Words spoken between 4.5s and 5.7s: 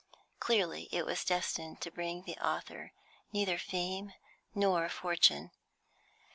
nor fortune.